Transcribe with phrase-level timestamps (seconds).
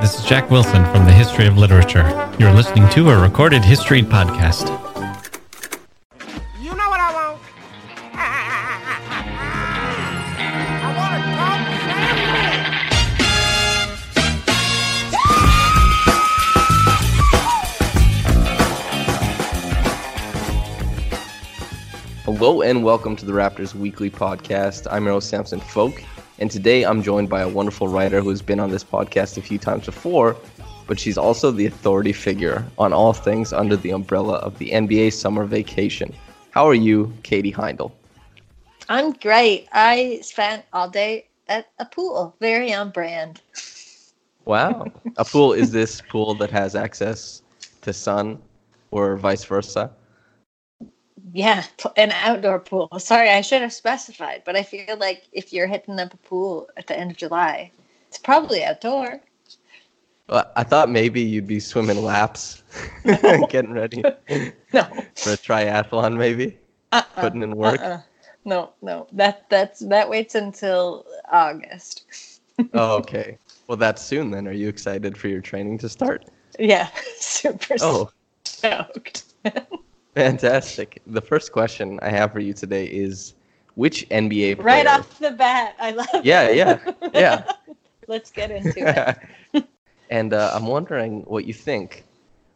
[0.00, 2.04] This is Jack Wilson from the History of Literature.
[2.38, 4.68] You're listening to a recorded history podcast.
[6.60, 7.40] You know what I want?
[10.82, 13.30] I want a Coke Sample.
[22.24, 24.86] Hello and welcome to the Raptors Weekly Podcast.
[24.90, 26.02] I'm Earl Samson Folk,
[26.40, 29.58] and today I'm joined by a wonderful writer who's been on this podcast a few
[29.58, 30.36] times before,
[30.86, 35.12] but she's also the authority figure on all things under the umbrella of the NBA
[35.12, 36.14] summer vacation.
[36.50, 37.92] How are you, Katie Heindel?
[38.88, 39.68] I'm great.
[39.72, 43.42] I spent all day at a pool, very on brand.
[44.46, 44.86] Wow.
[45.18, 47.42] a pool is this pool that has access
[47.82, 48.40] to sun
[48.90, 49.90] or vice versa?
[51.32, 51.64] Yeah,
[51.96, 52.88] an outdoor pool.
[52.98, 56.68] Sorry, I should have specified, but I feel like if you're hitting up a pool
[56.76, 57.70] at the end of July,
[58.08, 59.20] it's probably outdoor.
[60.28, 62.62] Well, I thought maybe you'd be swimming laps,
[63.48, 64.04] getting ready
[64.72, 64.86] No,
[65.16, 66.56] for a triathlon, maybe,
[66.92, 67.80] uh-uh, putting in work.
[67.80, 68.00] uh-uh.
[68.44, 72.04] No, no, that that's that waits until August.
[72.72, 73.36] Oh, okay.
[73.66, 74.46] Well, that's soon then.
[74.46, 76.26] Are you excited for your training to start?
[76.58, 78.10] Yeah, super Oh,
[78.44, 79.24] stoked.
[80.20, 81.02] Fantastic.
[81.06, 83.34] The first question I have for you today is
[83.74, 84.64] which NBA player?
[84.64, 86.24] right off the bat, I love.
[86.24, 86.56] Yeah, it.
[86.56, 86.78] yeah,
[87.14, 87.52] yeah.
[88.08, 89.18] Let's get into
[89.54, 89.66] it.
[90.10, 92.04] and uh, I'm wondering what you think.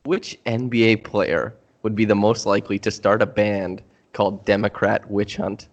[0.04, 3.82] Which NBA player would be the most likely to start a band
[4.12, 5.68] called Democrat Witch Hunt?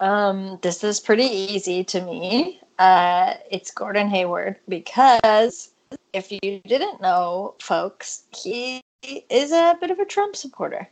[0.00, 2.60] Um, this is pretty easy to me.
[2.78, 5.72] Uh, it's Gordon Hayward because
[6.12, 10.88] if you didn't know, folks, he is a bit of a Trump supporter.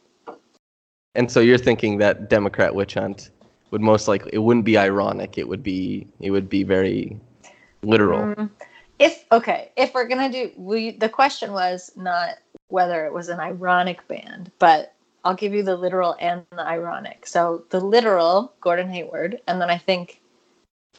[1.15, 3.31] And so you're thinking that Democrat Witch Hunt
[3.71, 5.39] would most likely it wouldn't be ironic.
[5.39, 7.19] It would be it would be very
[7.83, 8.35] literal.
[8.35, 8.51] Mm,
[8.99, 12.37] If okay, if we're gonna do, we the question was not
[12.69, 14.93] whether it was an ironic band, but
[15.25, 17.27] I'll give you the literal and the ironic.
[17.27, 20.21] So the literal, Gordon Hayward, and then I think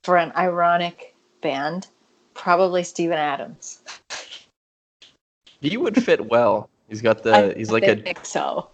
[0.04, 1.88] for an ironic band,
[2.34, 3.82] probably Steven Adams.
[5.62, 6.70] He would fit well.
[6.88, 8.70] He's got the I he's like a so.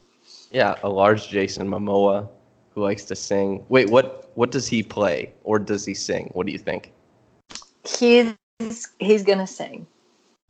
[0.52, 2.30] Yeah, a large Jason Momoa
[2.74, 3.66] who likes to sing.
[3.70, 6.30] Wait, what what does he play or does he sing?
[6.34, 6.92] What do you think?
[7.86, 8.36] He's
[9.00, 9.88] he's gonna sing.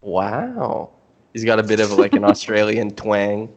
[0.02, 0.92] Wow.
[1.34, 3.54] He's got a bit of like an Australian twang.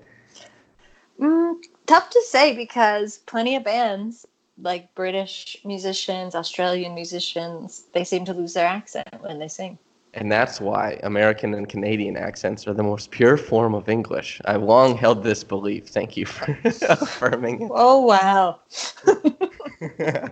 [1.20, 1.56] Mm,
[1.86, 4.26] tough to say because plenty of bands,
[4.60, 9.78] like British musicians, Australian musicians, they seem to lose their accent when they sing.
[10.16, 14.40] And that's why American and Canadian accents are the most pure form of English.
[14.46, 15.88] I've long held this belief.
[15.88, 16.58] Thank you for
[16.88, 17.70] affirming it.
[17.72, 18.60] Oh wow!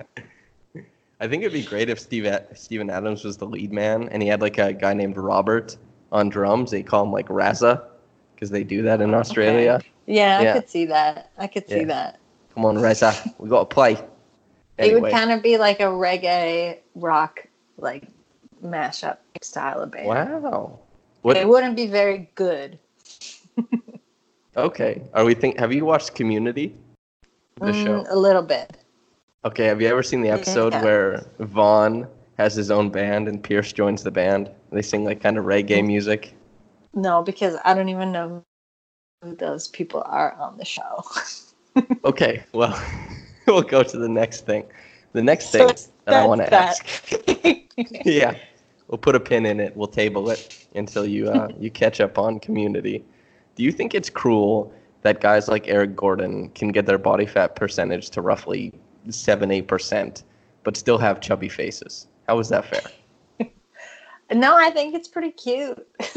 [1.20, 4.28] I think it'd be great if Steve Steven Adams was the lead man and he
[4.28, 5.76] had like a guy named Robert
[6.12, 6.70] on drums.
[6.70, 7.82] They call him like Raza
[8.34, 9.80] because they do that in Australia.
[10.06, 10.50] Yeah, Yeah.
[10.50, 11.30] I could see that.
[11.37, 12.19] I could see that.
[12.54, 13.34] Come on, Raza.
[13.38, 13.98] we got to play.
[14.78, 17.46] It would kind of be like a reggae rock
[17.76, 18.08] like
[18.64, 20.06] mashup style of band.
[20.06, 20.78] wow.
[21.22, 21.37] What?
[21.37, 22.78] It wouldn't be very good.
[24.56, 25.02] Okay.
[25.14, 25.58] Are we think?
[25.58, 26.75] Have you watched Community?
[27.61, 28.05] The Mm, show.
[28.08, 28.76] a little bit.
[29.44, 29.64] Okay.
[29.66, 30.82] Have you ever seen the episode Yeah.
[30.82, 32.06] where Vaughn
[32.38, 34.50] has his own band and Pierce joins the band.
[34.72, 36.34] They sing like kind of reggae music.
[36.94, 38.43] No, because I don't even know
[39.22, 41.05] who those people are on the show.
[42.05, 42.81] Okay, well,
[43.49, 44.64] we'll go to the next thing.
[45.12, 46.87] The next thing it's- that I want to ask.
[48.05, 48.37] yeah,
[48.88, 49.76] we'll put a pin in it.
[49.76, 53.04] We'll table it until you uh, you catch up on Community.
[53.56, 54.72] Do you think it's cruel
[55.02, 58.72] that guys like Eric Gordon can get their body fat percentage to roughly
[59.10, 60.25] seven eight percent,
[60.62, 62.06] but still have chubby faces?
[62.28, 63.48] How is that fair?
[64.32, 65.87] no, I think it's pretty cute.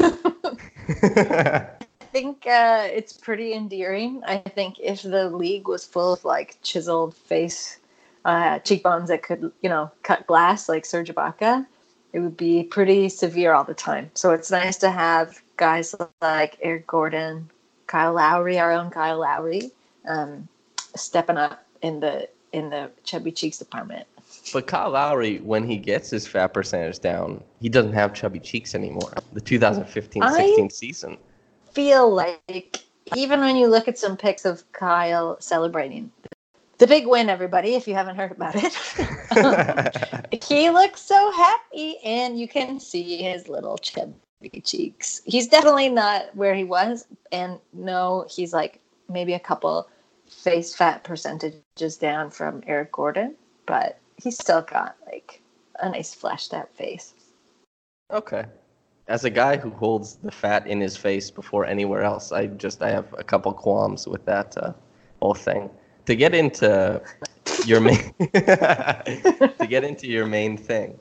[2.08, 4.22] I think uh, it's pretty endearing.
[4.26, 7.80] I think if the league was full of like chiseled face,
[8.24, 11.66] uh, cheekbones that could, you know, cut glass like Serge Ibaka,
[12.12, 14.10] it would be pretty severe all the time.
[14.14, 17.50] So it's nice to have guys like Eric Gordon,
[17.86, 19.70] Kyle Lowry, our own Kyle Lowry,
[20.08, 20.48] um,
[20.96, 24.06] stepping up in the in the chubby cheeks department.
[24.52, 28.74] But Kyle Lowry, when he gets his fat percentage down, he doesn't have chubby cheeks
[28.74, 29.12] anymore.
[29.32, 31.18] The 2015-16 season.
[31.72, 32.82] feel like
[33.14, 36.10] even when you look at some pics of Kyle celebrating
[36.78, 42.38] the big win, everybody, if you haven't heard about it, he looks so happy, and
[42.38, 44.14] you can see his little chubby
[44.62, 45.20] cheeks.
[45.24, 49.88] He's definitely not where he was, and no, he's like maybe a couple
[50.28, 53.34] face fat percentages down from Eric Gordon,
[53.66, 55.42] but he's still got like
[55.80, 57.14] a nice fleshed out face.
[58.12, 58.44] Okay.
[59.08, 62.82] As a guy who holds the fat in his face before anywhere else, I just
[62.82, 64.72] I have a couple qualms with that uh,
[65.20, 65.70] whole thing.
[66.08, 67.02] To get into
[67.66, 70.98] your main to get into your main thing,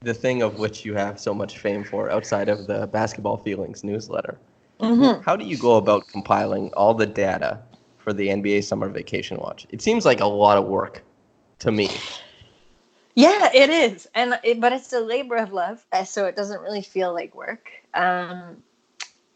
[0.00, 3.84] the thing of which you have so much fame for outside of the Basketball Feelings
[3.84, 4.38] newsletter.
[4.80, 5.20] Mm-hmm.
[5.20, 7.60] How do you go about compiling all the data
[7.98, 9.66] for the NBA Summer Vacation Watch?
[9.68, 11.04] It seems like a lot of work
[11.58, 11.90] to me.
[13.14, 16.62] Yeah, it is, and it, but it's a labor of love, uh, so it doesn't
[16.62, 17.68] really feel like work.
[17.92, 18.62] Um,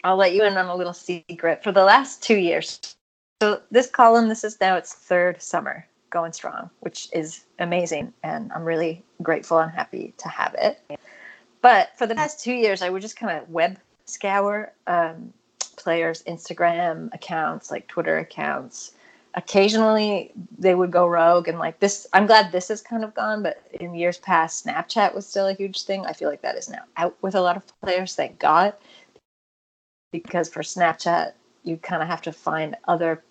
[0.02, 1.62] I'll let you in on a little secret.
[1.62, 2.96] For the last two years,
[3.42, 8.52] so this column, this is now its third summer going strong, which is amazing, and
[8.52, 10.80] I'm really grateful and happy to have it.
[11.62, 15.32] But for the past two years, I would just kind of web scour um,
[15.76, 18.92] players' Instagram accounts, like Twitter accounts.
[19.34, 22.06] Occasionally, they would go rogue and like this.
[22.12, 25.54] I'm glad this is kind of gone, but in years past, Snapchat was still a
[25.54, 26.04] huge thing.
[26.04, 28.16] I feel like that is now out with a lot of players.
[28.16, 28.74] Thank God,
[30.12, 31.32] because for Snapchat,
[31.62, 33.22] you kind of have to find other,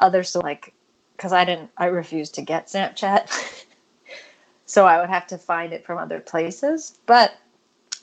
[0.00, 0.72] other so like,
[1.16, 3.64] because I didn't, I refused to get Snapchat,
[4.66, 6.98] so I would have to find it from other places.
[7.06, 7.34] But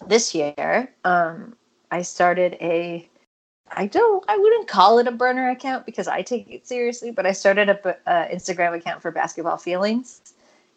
[0.08, 1.56] this year, um,
[1.92, 3.08] I started a
[3.72, 7.26] I don't I wouldn't call it a burner account because I take it seriously, but
[7.26, 10.34] I started a uh, Instagram account for basketball feelings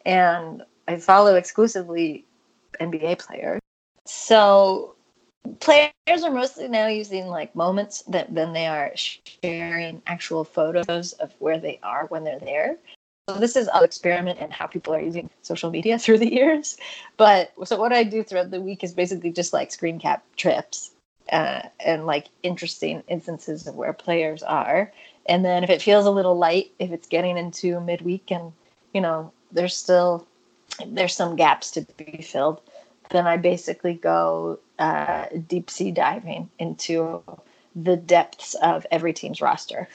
[0.06, 2.24] and I follow exclusively
[2.80, 3.60] NBA players.
[4.06, 4.94] So
[5.60, 11.32] players are mostly now using like moments that then they are sharing actual photos of
[11.38, 12.76] where they are when they're there.
[13.28, 16.76] So this is an experiment in how people are using social media through the years.
[17.16, 20.92] But so what I do throughout the week is basically just like screen cap trips
[21.32, 24.92] uh, and like interesting instances of where players are.
[25.26, 28.52] And then if it feels a little light, if it's getting into midweek and
[28.94, 30.26] you know there's still
[30.86, 32.62] there's some gaps to be filled,
[33.10, 37.22] then I basically go uh, deep sea diving into
[37.74, 39.88] the depths of every team's roster.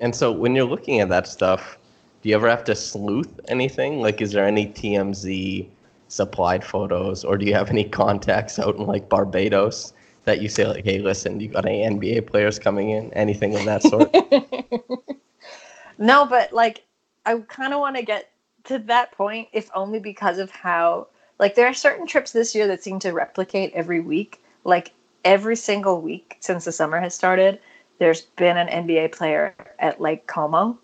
[0.00, 1.78] And so when you're looking at that stuff,
[2.22, 4.00] do you ever have to sleuth anything?
[4.00, 5.68] Like, is there any TMZ
[6.08, 9.92] supplied photos, or do you have any contacts out in like Barbados
[10.24, 13.12] that you say like, "Hey, listen, you got any NBA players coming in?
[13.14, 14.12] Anything of that sort?"
[15.98, 16.84] no, but like
[17.24, 18.30] I kind of want to get
[18.64, 21.06] to that point, if only because of how
[21.40, 24.42] like there are certain trips this year that seem to replicate every week.
[24.64, 24.92] Like
[25.24, 27.58] every single week since the summer has started,
[27.98, 30.78] there's been an NBA player at Lake Como.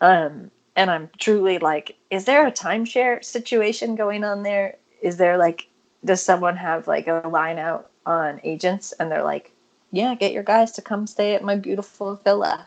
[0.00, 4.76] Um, and I'm truly like, is there a timeshare situation going on there?
[5.02, 5.68] Is there like,
[6.02, 9.52] does someone have like a line out on agents and they're like,
[9.92, 12.66] yeah, get your guys to come stay at my beautiful villa?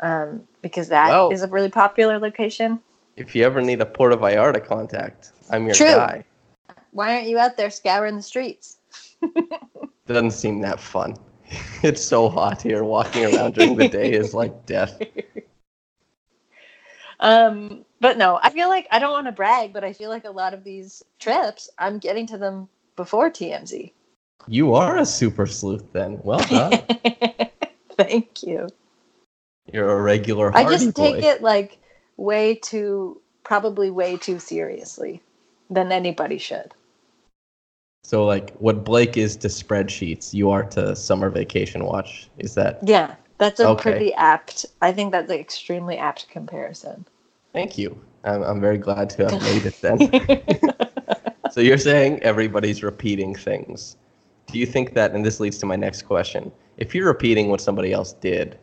[0.00, 2.80] Um, because that is Well- a really popular location.
[3.16, 5.86] if you ever need a Puerto Vallarta contact, I'm your True.
[5.86, 6.24] guy.
[6.94, 8.78] Why aren't you out there scouring the streets?
[10.06, 11.16] Doesn't seem that fun.
[11.82, 12.82] It's so hot here.
[12.84, 14.98] Walking around during the day is like death.
[17.20, 20.24] Um, but no, I feel like I don't want to brag, but I feel like
[20.24, 23.92] a lot of these trips, I'm getting to them before TMZ.
[24.48, 26.18] You are a super sleuth, then.
[26.22, 26.80] Well done.
[27.96, 28.68] Thank you.
[29.70, 31.12] You're a regular I Hardy just boy.
[31.14, 31.78] take it like
[32.16, 35.20] way too, probably way too seriously.
[35.68, 36.72] than anybody should.
[38.04, 42.28] So like what Blake is to spreadsheets, you are to summer vacation watch.
[42.38, 42.78] Is that?
[42.86, 43.92] Yeah, that's a Okay.
[43.92, 44.66] pretty apt.
[44.82, 47.06] I think that's an extremely apt comparison.
[47.54, 47.98] Thank you.
[48.24, 49.98] I'm, I'm very glad to have made it then.
[51.50, 53.96] so you're saying everybody's repeating things.
[54.52, 57.62] Do you think that, and this leads to my next question, if you're repeating what
[57.62, 58.58] somebody else did,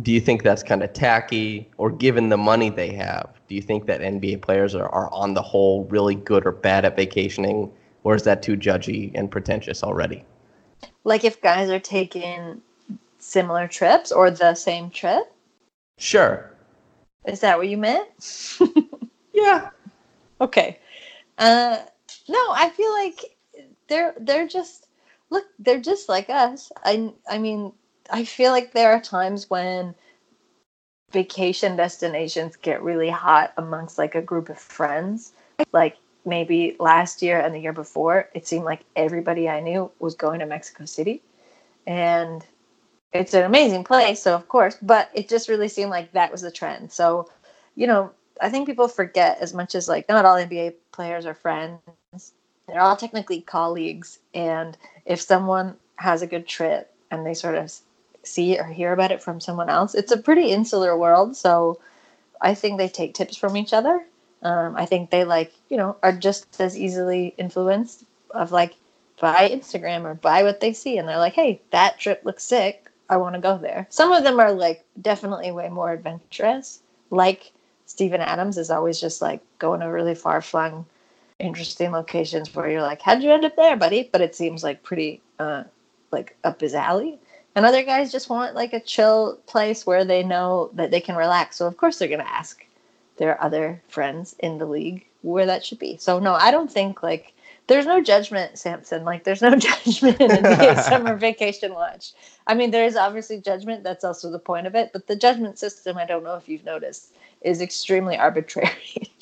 [0.00, 1.70] do you think that's kind of tacky?
[1.76, 5.34] Or given the money they have, do you think that NBA players are, are on
[5.34, 7.70] the whole really good or bad at vacationing?
[8.04, 10.24] Or is that too judgy and pretentious already?
[11.04, 12.62] Like if guys are taking
[13.18, 15.32] similar trips or the same trip,
[15.98, 16.50] Sure.
[17.26, 18.08] is that what you meant?
[19.32, 19.70] Yeah.
[20.40, 20.78] Okay.
[21.38, 21.78] Uh
[22.28, 23.36] no, I feel like
[23.88, 24.86] they're they're just
[25.30, 26.70] look, they're just like us.
[26.84, 27.72] I I mean,
[28.10, 29.92] I feel like there are times when
[31.10, 35.32] vacation destinations get really hot amongst like a group of friends.
[35.72, 40.14] Like maybe last year and the year before, it seemed like everybody I knew was
[40.14, 41.22] going to Mexico City.
[41.86, 42.44] And
[43.12, 46.40] it's an amazing place, so of course, but it just really seemed like that was
[46.40, 46.90] the trend.
[46.90, 47.30] So,
[47.76, 51.34] you know, I think people forget as much as like not all NBA players are
[51.34, 51.80] friends.
[52.66, 57.72] They're all technically colleagues, and if someone has a good trip and they sort of
[58.24, 61.36] see or hear about it from someone else, it's a pretty insular world.
[61.36, 61.78] So
[62.40, 64.04] I think they take tips from each other.
[64.44, 68.74] Um, I think they like you know are just as easily influenced of like
[69.20, 72.90] by Instagram or by what they see, and they're like, hey, that trip looks sick.
[73.08, 73.86] I want to go there.
[73.90, 77.52] Some of them are like definitely way more adventurous, like
[77.86, 80.86] Steven Adams is always just like going to really far flung,
[81.38, 84.08] interesting locations where you're like, how'd you end up there, buddy?
[84.10, 85.64] But it seems like pretty uh
[86.10, 87.18] like up his alley.
[87.56, 91.16] And other guys just want like a chill place where they know that they can
[91.16, 91.56] relax.
[91.56, 92.63] So of course they're gonna ask
[93.16, 95.96] their other friends in the league where that should be.
[95.96, 97.32] So no, I don't think like
[97.66, 99.04] there's no judgment, Samson.
[99.04, 102.12] Like there's no judgment in the summer vacation watch.
[102.46, 103.84] I mean, there is obviously judgment.
[103.84, 104.90] That's also the point of it.
[104.92, 108.70] But the judgment system, I don't know if you've noticed, is extremely arbitrary.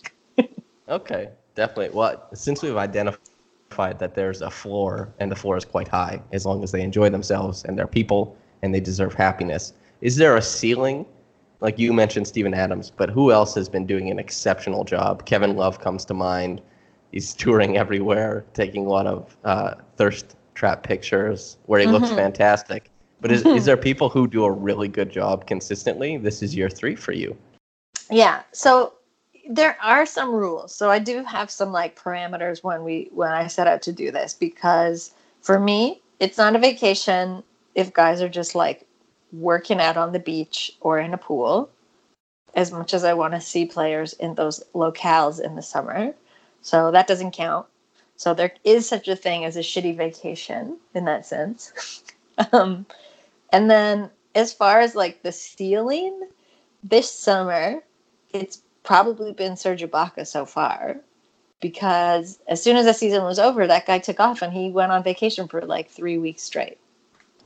[0.88, 1.88] Okay, definitely.
[1.96, 6.44] Well, since we've identified that there's a floor and the floor is quite high, as
[6.44, 9.72] long as they enjoy themselves and they're people and they deserve happiness,
[10.02, 11.06] is there a ceiling?
[11.62, 15.24] Like you mentioned Steven Adams, but who else has been doing an exceptional job?
[15.26, 16.60] Kevin Love comes to mind.
[17.12, 22.90] He's touring everywhere, taking a lot of uh, thirst trap pictures where he looks fantastic.
[23.20, 26.16] But is, is there people who do a really good job consistently?
[26.16, 27.36] This is year three for you.
[28.10, 28.42] yeah.
[28.50, 28.94] So
[29.48, 30.74] there are some rules.
[30.74, 34.10] So I do have some like parameters when we when I set out to do
[34.10, 37.44] this because for me, it's not a vacation
[37.76, 38.86] if guys are just like
[39.32, 41.70] working out on the beach or in a pool
[42.54, 46.14] as much as I want to see players in those locales in the summer.
[46.60, 47.66] So that doesn't count.
[48.16, 52.02] So there is such a thing as a shitty vacation in that sense.
[52.52, 52.86] um,
[53.50, 56.28] and then as far as like the ceiling,
[56.84, 57.82] this summer,
[58.30, 60.96] it's probably been Serge Ibaka so far
[61.60, 64.92] because as soon as the season was over, that guy took off and he went
[64.92, 66.78] on vacation for like three weeks straight.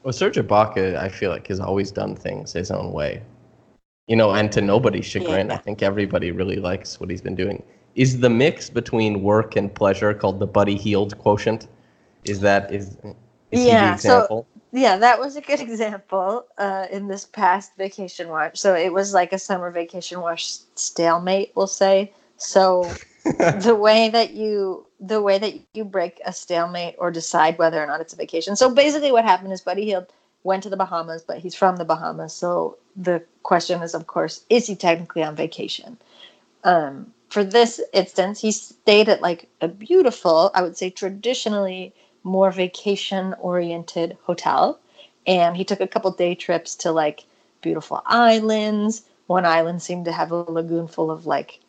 [0.03, 3.23] Well, Serge Ibaka, I feel like, has always done things his own way.
[4.07, 7.63] You know, and to nobody's chagrin, I think everybody really likes what he's been doing.
[7.97, 11.67] Is the mix between work and pleasure called the Buddy Hield quotient?
[12.25, 12.97] Is that is,
[13.51, 17.73] is he the Yeah, so- Yeah, that was a good example uh, in this past
[17.77, 18.59] vacation watch.
[18.59, 22.13] So it was like a summer vacation watch stalemate, we'll say.
[22.37, 22.89] So
[23.25, 27.87] the way that you the way that you break a stalemate or decide whether or
[27.87, 28.57] not it's a vacation.
[28.57, 30.07] So basically, what happened is Buddy Hield
[30.43, 32.33] went to the Bahamas, but he's from the Bahamas.
[32.33, 35.99] So the question is, of course, is he technically on vacation?
[36.65, 42.51] Um, for this instance, he stayed at like a beautiful, I would say, traditionally more
[42.51, 44.81] vacation oriented hotel,
[45.27, 47.25] and he took a couple day trips to like
[47.61, 49.03] beautiful islands.
[49.27, 51.61] One island seemed to have a lagoon full of like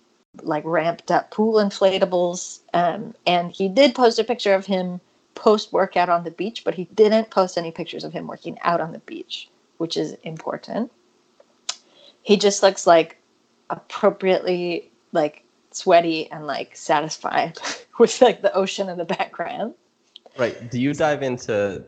[0.41, 2.59] like ramped up pool inflatables.
[2.73, 4.99] Um, and he did post a picture of him
[5.35, 8.81] post workout on the beach, but he didn't post any pictures of him working out
[8.81, 10.91] on the beach, which is important.
[12.23, 13.17] He just looks like
[13.69, 17.57] appropriately like sweaty and like satisfied
[17.99, 19.73] with like the ocean in the background.
[20.37, 20.69] Right.
[20.69, 21.83] Do you dive into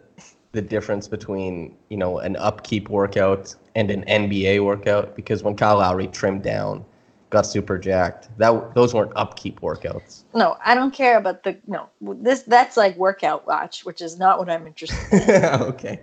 [0.51, 5.15] the difference between, you know, an upkeep workout and an NBA workout?
[5.15, 6.83] Because when Kyle Lowry trimmed down,
[7.29, 10.23] got super jacked, that those weren't upkeep workouts.
[10.33, 11.89] No, I don't care about the no.
[12.01, 15.45] This that's like workout watch, which is not what I'm interested in.
[15.61, 16.01] okay.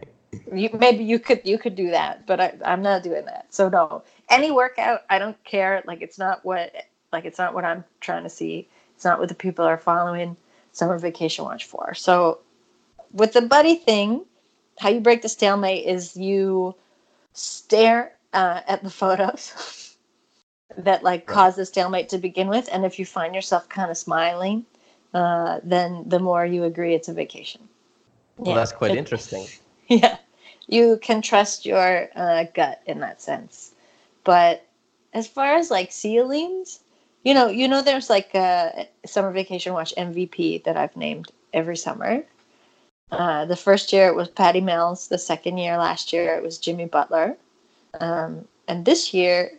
[0.53, 3.71] you, maybe you could you could do that but I, i'm not doing that so
[3.71, 6.75] no any workout i don't care like it's not what
[7.11, 10.37] like it's not what i'm trying to see It's not what the people are following
[10.77, 11.95] summer vacation watch for.
[11.95, 12.41] So
[13.13, 14.25] with the buddy thing,
[14.79, 16.75] how you break the stalemate is you
[17.33, 19.53] stare uh, at the photos
[20.77, 23.97] that like cause the stalemate to begin with, and if you find yourself kind of
[23.97, 24.65] smiling,
[25.15, 27.69] uh, then the more you agree it's a vacation.
[28.37, 29.47] Well, that's quite it- interesting.
[29.89, 30.19] yeah.
[30.69, 33.73] You can trust your uh, gut in that sense.
[34.25, 34.67] But
[35.15, 36.81] as far as like ceilings
[37.27, 41.77] you know you know there's like a summer vacation watch mvp that i've named every
[41.77, 42.23] summer.
[43.11, 46.59] Uh, the first year it was patty mills the second year last year it was
[46.59, 47.37] jimmy butler.
[48.01, 49.51] Um, and this year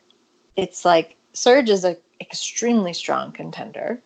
[0.57, 4.01] it's like Serge is a extremely strong contender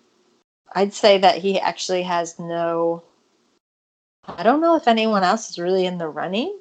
[0.75, 3.01] i'd say that he actually has no
[4.27, 6.59] I don't know if anyone else is really in the running.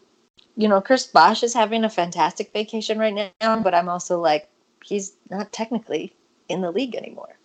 [0.57, 4.49] You know, Chris Bosh is having a fantastic vacation right now, but I'm also like,
[4.85, 6.15] he's not technically
[6.49, 7.37] in the league anymore.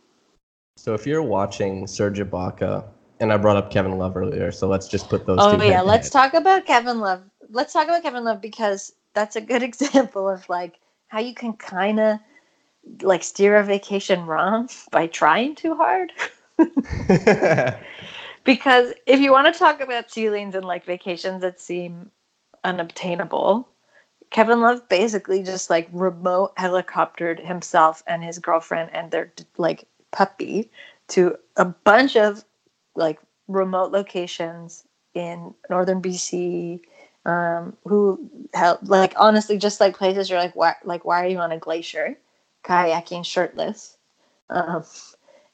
[0.78, 2.86] So if you're watching Serge Ibaka,
[3.20, 6.08] and I brought up Kevin Love earlier, so let's just put those Oh yeah, let's
[6.08, 6.32] head.
[6.32, 7.24] talk about Kevin Love.
[7.50, 11.54] Let's talk about Kevin Love because that's a good example of like how you can
[11.54, 12.20] kind of
[13.02, 16.12] like steer a vacation wrong by trying too hard.
[18.44, 22.12] because if you want to talk about ceilings and like vacations that seem
[22.64, 23.68] unobtainable,
[24.30, 30.70] Kevin Love basically just like remote helicoptered himself and his girlfriend and their like puppy
[31.10, 32.44] to a bunch of
[32.96, 36.82] like remote locations in northern BC.
[37.26, 41.40] Um, who held like honestly just like places you're like why like why are you
[41.40, 42.16] on a glacier
[42.66, 43.98] kayaking shirtless.
[44.50, 44.84] Um,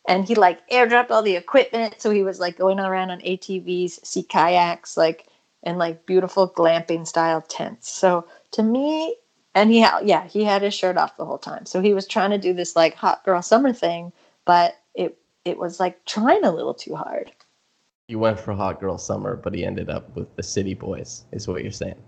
[0.08, 4.04] and he like airdropped all the equipment so he was like going around on atvs
[4.06, 5.28] sea kayaks like
[5.64, 7.92] and like beautiful glamping style tents.
[7.92, 9.16] So to me
[9.54, 11.66] and he had yeah he had his shirt off the whole time.
[11.66, 14.12] So he was trying to do this like hot girl summer thing
[14.46, 17.32] but it it was like trying a little too hard.
[18.08, 21.48] You went for hot girl summer, but he ended up with the city boys, is
[21.48, 22.02] what you're saying.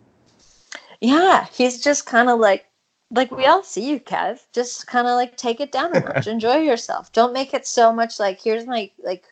[1.00, 2.66] yeah he's just kind of like
[3.14, 4.40] like we all see you kev.
[4.54, 6.28] Just kind of like take it down a notch.
[6.28, 7.12] Enjoy yourself.
[7.14, 9.26] Don't make it so much like here's my like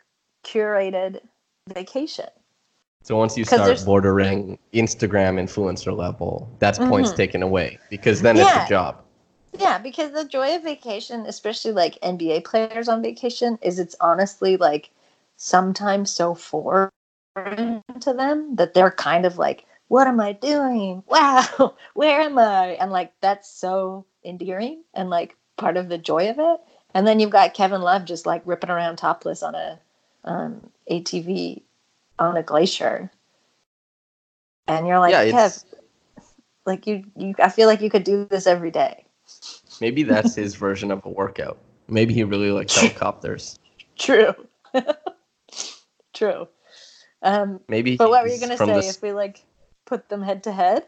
[0.45, 1.19] curated
[1.73, 2.27] vacation.
[3.03, 7.15] So once you start there's- bordering Instagram influencer level, that's points Mhm.
[7.15, 9.03] taken away because then it's a job.
[9.59, 14.55] Yeah, because the joy of vacation, especially like NBA players on vacation, is it's honestly
[14.55, 14.91] like
[15.37, 16.89] sometimes so foreign
[17.99, 21.03] to them that they're kind of like, what am I doing?
[21.07, 22.77] Wow, where am I?
[22.79, 26.61] And like that's so endearing and like part of the joy of it.
[26.93, 29.79] And then you've got Kevin Love just like ripping around topless on a
[30.23, 31.63] um, ATV
[32.19, 33.11] on a glacier.
[34.65, 35.65] And you're like, yeah, Kev,
[36.65, 39.05] like you, you, I feel like you could do this every day.
[39.81, 41.57] maybe that's his version of a workout.
[41.89, 43.59] Maybe he really likes helicopters.
[43.97, 44.33] True.
[46.13, 46.47] True.
[47.23, 47.97] Um, Maybe.
[47.97, 49.43] but what were you gonna say the if we like
[49.91, 50.85] put them head to head?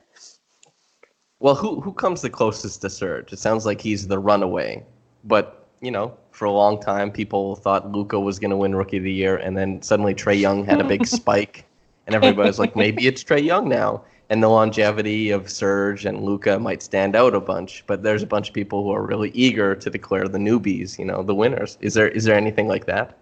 [1.41, 3.33] Well, who who comes the closest to Serge?
[3.33, 4.81] It sounds like he's the runaway.
[5.25, 8.97] But you know, for a long time, people thought Luka was going to win Rookie
[8.97, 11.65] of the Year, and then suddenly Trae Young had a big spike,
[12.07, 14.05] and everybody was like, maybe it's Trae Young now.
[14.29, 18.31] And the longevity of Serge and Luka might stand out a bunch, but there's a
[18.35, 21.77] bunch of people who are really eager to declare the newbies, you know, the winners.
[21.81, 23.17] Is there is there anything like that?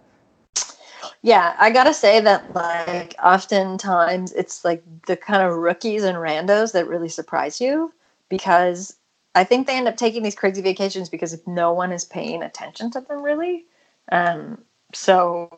[1.22, 6.72] Yeah, I gotta say that like oftentimes it's like the kind of rookies and randos
[6.72, 7.92] that really surprise you
[8.28, 8.96] because
[9.34, 12.42] I think they end up taking these crazy vacations because if no one is paying
[12.42, 13.66] attention to them really.
[14.10, 15.48] Um, so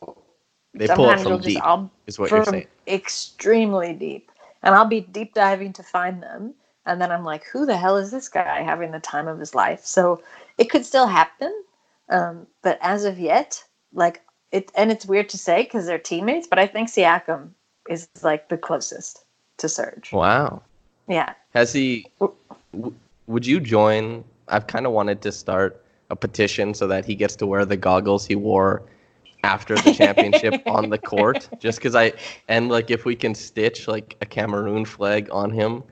[0.75, 2.67] They pull it from you'll just I'll is what you're saying.
[2.87, 4.31] extremely deep.
[4.63, 6.55] And I'll be deep diving to find them.
[6.87, 9.55] And then I'm like, who the hell is this guy having the time of his
[9.55, 9.85] life?
[9.85, 10.23] So
[10.59, 11.65] it could still happen.
[12.11, 14.21] Um, but as of yet, like
[14.53, 17.51] it, and it's weird to say because they're teammates, but I think Siakam
[17.89, 19.25] is like the closest
[19.59, 20.13] to Serge.
[20.13, 20.63] Wow.
[21.09, 21.35] Yeah.
[21.55, 22.07] Has he?
[22.21, 22.95] W-
[23.27, 24.25] would you join?
[24.49, 27.77] I've kind of wanted to start a petition so that he gets to wear the
[27.77, 28.83] goggles he wore
[29.43, 31.49] after the championship on the court.
[31.59, 32.13] Just because I
[32.49, 35.83] and like if we can stitch like a Cameroon flag on him,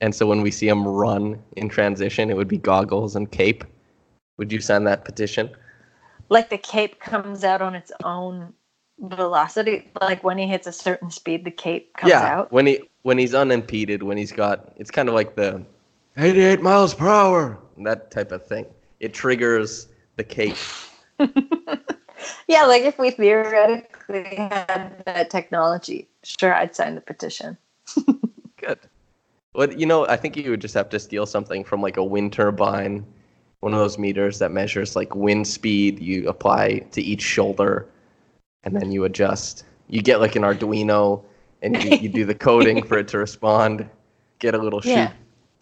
[0.00, 3.64] and so when we see him run in transition, it would be goggles and cape.
[4.38, 5.50] Would you sign that petition?
[6.28, 8.52] Like the cape comes out on its own
[8.98, 9.90] velocity.
[10.00, 12.52] Like when he hits a certain speed, the cape comes yeah, out.
[12.52, 15.64] when he when he's unimpeded, when he's got it's kind of like the
[16.16, 18.66] 88 miles per hour, that type of thing.
[19.00, 20.56] It triggers the cape.
[22.52, 27.56] Yeah, like if we theoretically had that technology, sure, I'd sign the petition.
[28.56, 28.78] Good.
[29.54, 32.04] But you know, I think you would just have to steal something from like a
[32.04, 33.06] wind turbine,
[33.62, 37.86] one of those meters that measures like wind speed you apply to each shoulder,
[38.64, 39.64] and then you adjust.
[39.88, 41.22] You get like an Arduino,
[41.62, 43.88] and you, you do the coding for it to respond.
[44.40, 44.92] Get a little sheep.
[44.94, 45.12] Yeah.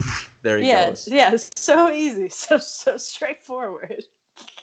[0.43, 1.07] There he Yeah, goes.
[1.07, 4.05] yeah, so easy, so so straightforward.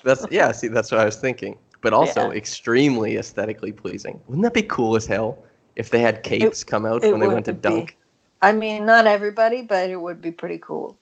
[0.03, 0.51] That's yeah.
[0.51, 1.57] See, that's what I was thinking.
[1.81, 2.37] But also Yeah.
[2.37, 4.20] extremely aesthetically pleasing.
[4.27, 5.38] Wouldn't that be cool as hell
[5.77, 7.61] if they had capes come out when they went to be.
[7.61, 7.96] dunk?
[8.42, 10.98] I mean, not everybody, but it would be pretty cool.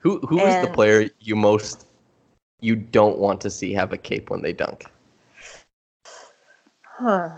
[0.00, 1.86] Who who is the player you most
[2.60, 4.84] you don't want to see have a cape when they dunk?
[6.84, 7.30] Huh.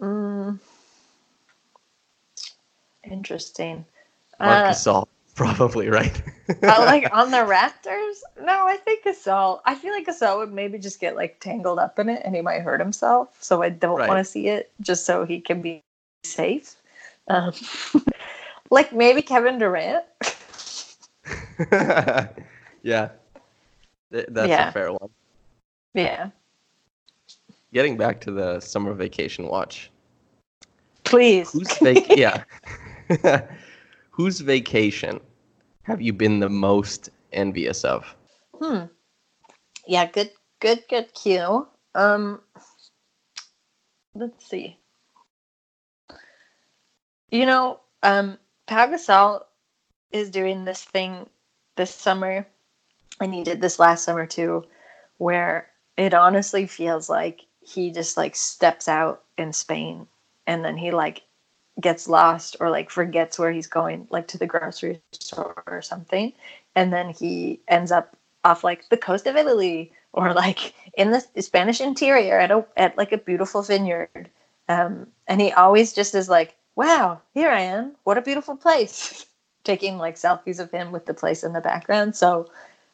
[0.00, 0.58] Mm.
[3.04, 3.84] Interesting.
[4.40, 6.20] Marc Uh, Gasol, probably right.
[6.48, 8.16] uh, like on the Raptors?
[8.40, 9.60] No, I think Gasol.
[9.64, 12.42] I feel like Gasol would maybe just get like tangled up in it, and he
[12.42, 13.36] might hurt himself.
[13.40, 14.08] So I don't Right.
[14.08, 15.82] want to see it, just so he can be
[16.24, 16.76] safe.
[17.28, 17.52] Um,
[18.70, 20.04] like maybe Kevin Durant.
[22.82, 23.10] yeah,
[24.12, 24.58] Th- that's Yeah.
[24.58, 25.10] a fair one.
[25.94, 26.30] Yeah,
[27.72, 29.90] Getting back to the summer vacation watch,
[31.04, 31.52] please.
[31.52, 32.44] whose vac- yeah,
[34.10, 35.20] whose vacation
[35.82, 38.16] have you been the most envious of?
[38.60, 38.86] Hmm.
[39.86, 41.68] Yeah, good, good, good cue.
[41.94, 42.42] Um,
[44.14, 44.78] let's see.
[47.30, 49.44] You know, um, Pau Gasol
[50.10, 51.28] is doing this thing
[51.76, 52.46] this summer,
[53.20, 54.64] and he did this last summer too,
[55.18, 60.06] where it honestly feels like he just like steps out in Spain,
[60.46, 61.22] and then he like
[61.80, 66.32] gets lost or like forgets where he's going, like to the grocery store or something,
[66.74, 71.42] and then he ends up off like the coast of Italy or like in the
[71.42, 74.30] Spanish interior at a at like a beautiful vineyard.
[74.68, 77.92] Um, and he always just is like, "Wow, here I am!
[78.04, 79.26] What a beautiful place!"
[79.66, 82.14] Taking like selfies of him with the place in the background.
[82.14, 82.48] So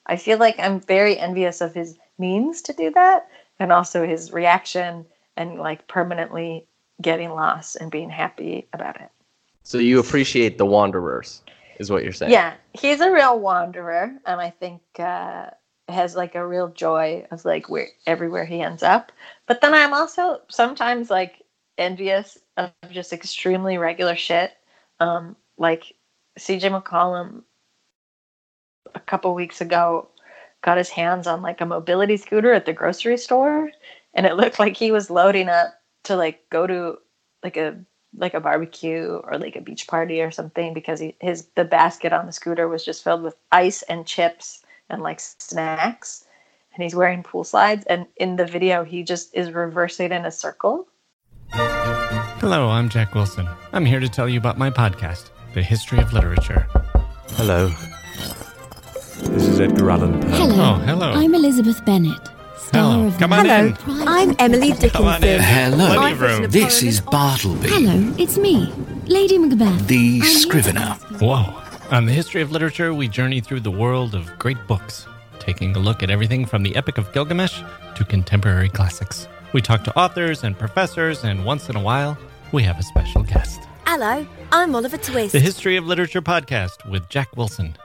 [0.07, 4.33] I feel like I'm very envious of his means to do that, and also his
[4.33, 5.05] reaction
[5.37, 6.67] and like permanently
[7.03, 9.11] getting lost and being happy about it.
[9.65, 11.43] So you appreciate the Wanderers,
[11.79, 12.33] is what you're saying?
[12.33, 15.51] Yeah, he's a real wanderer, and I think uh,
[15.89, 19.13] has like a real joy of like where everywhere he ends up.
[19.47, 21.43] But then I'm also sometimes like
[21.77, 24.53] envious of just extremely regular shit.
[25.01, 25.95] Um, like
[26.38, 27.42] CJ McCollum
[28.95, 30.09] a couple weeks ago
[30.62, 33.71] got his hands on like a mobility scooter at the grocery store,
[34.14, 36.99] and it looked like he was loading up to like go to
[37.42, 37.77] like a
[38.16, 42.12] like a barbecue or like a beach party or something because he, his the basket
[42.12, 46.27] on the scooter was just filled with ice and chips and like snacks
[46.75, 50.31] and he's wearing pool slides and in the video he just is reversing in a
[50.31, 50.87] circle
[52.42, 53.49] Hello, I'm Jack Wilson.
[53.73, 56.67] I'm here to tell you about my podcast, The History of Literature.
[57.33, 57.69] Hello.
[59.21, 60.29] This is Edgar Allan Poe.
[60.29, 60.55] Hello.
[60.77, 61.12] Oh, hello.
[61.12, 62.19] I'm Elizabeth Bennet,
[62.59, 63.07] star Hello.
[63.09, 63.67] of Come on Hello.
[63.67, 64.09] in.
[64.09, 65.21] I'm Emily Come on in.
[65.21, 65.21] Dickinson.
[65.21, 66.51] Plenty Hello, of room.
[66.51, 68.73] this is Bartleby, Hello, it's me,
[69.07, 69.87] Lady Macbeth.
[69.87, 70.97] the I'm scrivener.
[71.21, 71.55] Whoa.
[71.91, 75.07] On the history of literature, we journey through the world of great books,
[75.38, 77.61] taking a look at everything from the Epic of Gilgamesh
[77.97, 79.29] to contemporary classics.
[79.53, 82.17] We talk to authors and professors, and once in a while,
[82.53, 83.61] we have a special guest.
[83.95, 85.33] Hello, I'm Oliver Twist.
[85.33, 87.77] The History of Literature podcast with Jack Wilson.